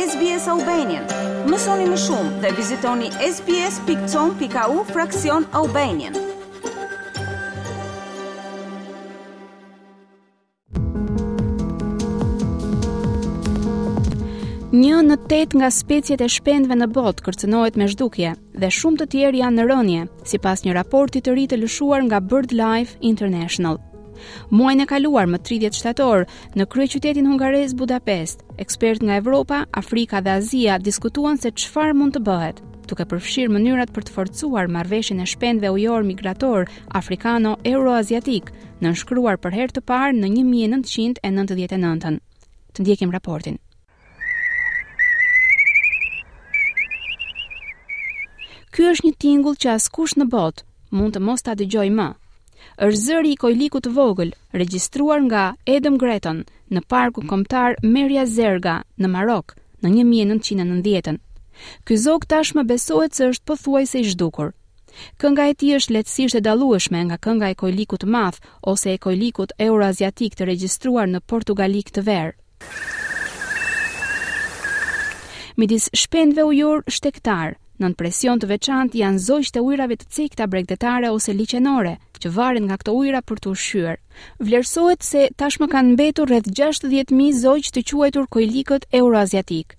[0.00, 1.02] SBS Albanian.
[1.50, 6.14] Mësoni më shumë dhe vizitoni sbs.com.au fraksion Albanian.
[14.72, 19.10] Një në tëtë nga specjet e shpendve në botë kërcenojt me shdukje dhe shumë të
[19.18, 23.76] tjerë janë në rënje, si pas një raporti të rritë lëshuar nga BirdLife International.
[24.54, 30.34] Muajin e kaluar më 30 shtator në kryeqytetin hungarez Budapest, ekspertë nga Evropa, Afrika dhe
[30.40, 35.26] Azia diskutuan se çfarë mund të bëhet duke përfshirë mënyrat për të forcuar marrëveshjen e
[35.30, 36.64] shpendëve ujor migrator
[37.00, 38.48] afrikano-euroaziatik,
[38.82, 42.18] nënshkruar për herë të parë në 1999.
[42.74, 43.60] Të ndjekim raportin.
[48.74, 52.08] Ky është një tingull që askush në botë mund të mos ta dëgjojë më,
[52.92, 59.54] zëri i kojlikut vogël, regjistruar nga Edem Greton në parku kombëtar Merja Zerga në Marok
[59.82, 61.18] në 1990-ën.
[61.84, 64.52] Ky zog tashmë besohet se është pothuajse i zhdukur.
[65.20, 68.98] Kënga e tij është lehtësisht e dallueshme nga kënga e kojlikut të madh ose e
[68.98, 72.34] kojlikut euroaziatik të regjistruar në Portugali këtë verë.
[75.60, 81.10] Midis shpendve ujor shtektar, nën presion të veçantë janë zogjtë e ujrave të cekta bregdetare
[81.12, 83.98] ose liçenore, që varen nga këto ujra për të ushqyer.
[84.46, 89.74] Vlerësohet se tashmë kanë mbetur rreth 60.000 zogj të quajtur koilikët euroaziatik.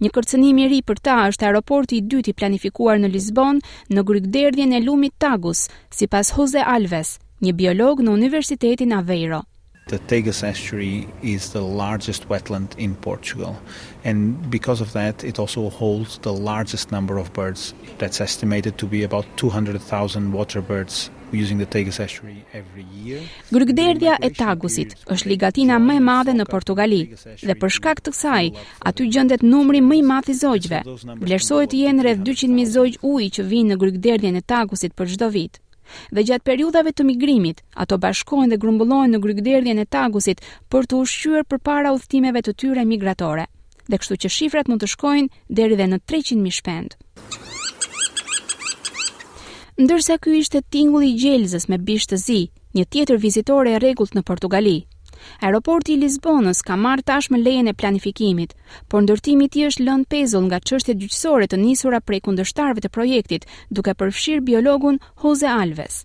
[0.00, 3.60] Një kërcënim i ri për ta është aeroporti i dytë i planifikuar në Lisbon
[3.92, 9.42] në grykderdhjen e lumit Tagus, sipas Jose Alves, një biolog në Universitetin Aveiro.
[9.88, 13.54] The Tagus estuary is the largest wetland in Portugal.
[14.02, 17.72] And because of that, it also holds the largest number of birds.
[17.98, 23.20] That's estimated to be about 200,000 water birds using the Tagus estuary every year.
[23.54, 28.42] Grygderdhja e Tagusit është ligatina më e madhe në Portugali dhe për shkak të kësaj
[28.90, 30.82] aty gjendet numri më i madh i zogjve.
[31.22, 35.14] Vlerësohet të jenë rreth 200 mijë zogj uji që vijnë në grygderdhjen e Tagusit për
[35.14, 35.62] çdo vit.
[36.16, 40.42] Dhe gjatë periudhave të migrimit, ato bashkohen dhe grumbullohen në grykderdhjen e Tagusit
[40.72, 43.46] për të ushqyer përpara udhtimeve të tyre migratore.
[43.88, 46.98] Dhe kështu që shifrat mund të shkojnë deri dhe në 300 mijë shpend.
[49.82, 52.40] Ndërsa ky ishte tingulli i gjelzës me bishtëzi,
[52.76, 54.78] një tjetër vizitor e rregullt në Portugali,
[55.46, 58.52] Aeroporti i Lisbonës ka marrë tashmë lejen e planifikimit,
[58.92, 62.92] por ndërtimi i tij është lënë pezull nga çështjet gjyqësore të nisura prej kundërshtarëve të
[62.98, 63.46] projektit,
[63.78, 66.02] duke përfshirë biologun Jose Alves.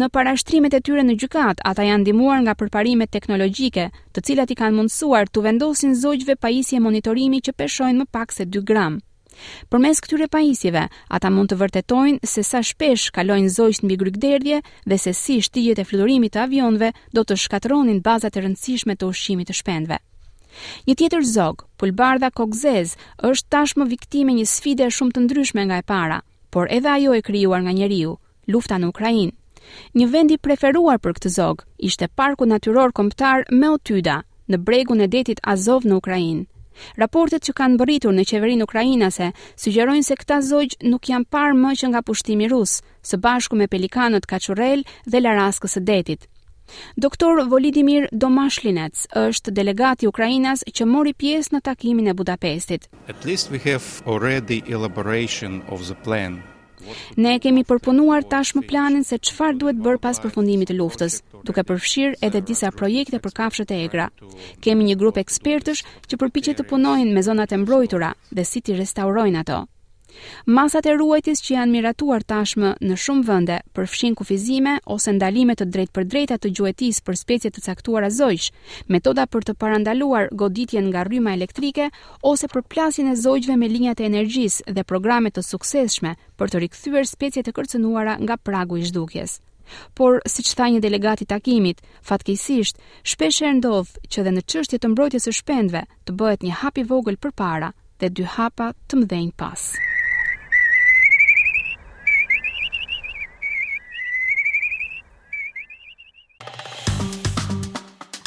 [0.00, 4.58] Në parashtrimet e tyre në gjykat, ata janë ndihmuar nga përparimet teknologjike, të cilat i
[4.62, 9.02] kanë mundësuar të vendosin zogjve pajisje monitorimi që peshojnë më pak se 2 gram.
[9.72, 10.82] Përmes këtyre pajisjeve,
[11.16, 14.58] ata mund të vërtetojnë se sa shpesh kalojnë zojsh mbi grykderdhje
[14.90, 19.10] dhe se si shtijet e fluturimit të avionëve do të shkatërronin bazat e rëndësishme të
[19.12, 19.98] ushqimit të shpendëve.
[20.88, 22.92] Një tjetër zog, pulbardha kokzez,
[23.30, 26.20] është tashmë viktime një sfide shumë të ndryshme nga e para,
[26.54, 28.14] por edhe ajo e krijuar nga njeriu,
[28.46, 29.34] lufta në Ukrainë.
[29.98, 34.18] Një vend i preferuar për këtë zog ishte parku natyror kombëtar Meotyda,
[34.50, 36.44] në bregun e detit Azov në Ukrainë.
[37.00, 39.28] Raportet që kanë bërritur në qeverinë ukrainase
[39.62, 42.78] sugjerojnë se këta zogj nuk janë parë më që nga pushtimi rus,
[43.10, 46.26] së bashku me pelikanët Kaçurrel dhe laraskës së detit.
[46.96, 52.88] Doktor Volidimir Domashlinec është delegati i Ukrainas që mori pjesë në takimin e Budapestit.
[53.08, 56.40] At least we have already elaboration of the plan
[57.20, 61.18] Ne kemi përpunuar tashmë planin se çfarë duhet bërë pas përfundimit të luftës,
[61.48, 64.08] duke përfshirë edhe disa projekte për kafshët e egra.
[64.66, 68.76] Kemi një grup ekspertësh që përpiqet të punojnë me zonat e mbrojtura dhe si ti
[68.82, 69.60] restaurojnë ato.
[70.50, 75.66] Masat e ruajtjes që janë miratuar tashmë në shumë vende përfshin kufizime ose ndalime të
[75.76, 78.48] drejtpërdrejta të gjuetisë për specie të caktuara zojsh
[78.96, 81.88] metoda për të parandaluar goditjen nga rryma elektrike
[82.32, 86.62] ose për plasjen e zogjve me linjat e energjisë dhe programe të suksesshme për të
[86.66, 89.40] rikthyer specie të kërcënuara nga pragu i zhdukjes.
[89.96, 91.80] Por siç tha një delegat i takimit,
[92.10, 92.82] fatkeqësisht
[93.12, 96.86] shpesh ndodh që dhe në qështje të mbrojtjes së shpendëve të bëhet një hap i
[96.92, 99.64] vogël përpara dhe dy hapa të mdhënë pas.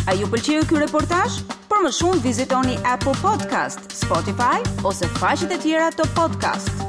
[0.07, 1.35] A ju pëlqeu ky reportazh?
[1.67, 6.86] Për më shumë vizitoni App-u Podcast, Spotify ose faqet e tjera të podcast-it.